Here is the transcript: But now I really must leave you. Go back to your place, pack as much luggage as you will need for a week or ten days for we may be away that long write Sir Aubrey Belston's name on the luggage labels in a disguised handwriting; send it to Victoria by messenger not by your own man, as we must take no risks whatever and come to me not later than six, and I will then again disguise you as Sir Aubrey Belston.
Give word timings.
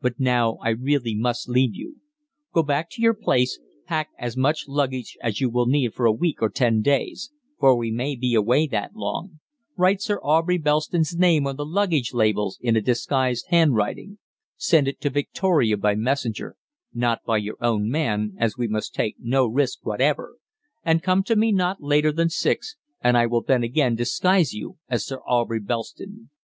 But 0.00 0.20
now 0.20 0.58
I 0.62 0.68
really 0.68 1.16
must 1.16 1.48
leave 1.48 1.74
you. 1.74 1.96
Go 2.52 2.62
back 2.62 2.88
to 2.90 3.02
your 3.02 3.12
place, 3.12 3.58
pack 3.86 4.10
as 4.16 4.36
much 4.36 4.68
luggage 4.68 5.16
as 5.20 5.40
you 5.40 5.50
will 5.50 5.66
need 5.66 5.94
for 5.94 6.06
a 6.06 6.12
week 6.12 6.40
or 6.40 6.48
ten 6.48 6.80
days 6.80 7.32
for 7.58 7.74
we 7.74 7.90
may 7.90 8.14
be 8.14 8.36
away 8.36 8.68
that 8.68 8.94
long 8.94 9.40
write 9.76 10.00
Sir 10.00 10.20
Aubrey 10.22 10.58
Belston's 10.60 11.16
name 11.18 11.44
on 11.44 11.56
the 11.56 11.66
luggage 11.66 12.14
labels 12.14 12.60
in 12.62 12.76
a 12.76 12.80
disguised 12.80 13.46
handwriting; 13.48 14.18
send 14.56 14.86
it 14.86 15.00
to 15.00 15.10
Victoria 15.10 15.76
by 15.76 15.96
messenger 15.96 16.54
not 16.94 17.24
by 17.24 17.38
your 17.38 17.56
own 17.60 17.90
man, 17.90 18.36
as 18.38 18.56
we 18.56 18.68
must 18.68 18.94
take 18.94 19.16
no 19.18 19.44
risks 19.44 19.82
whatever 19.82 20.36
and 20.84 21.02
come 21.02 21.24
to 21.24 21.34
me 21.34 21.50
not 21.50 21.82
later 21.82 22.12
than 22.12 22.28
six, 22.30 22.76
and 23.02 23.18
I 23.18 23.26
will 23.26 23.42
then 23.42 23.64
again 23.64 23.96
disguise 23.96 24.54
you 24.54 24.78
as 24.88 25.04
Sir 25.04 25.18
Aubrey 25.26 25.58
Belston. 25.60 26.30